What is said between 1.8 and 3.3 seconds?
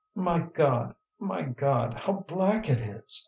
how black it is!"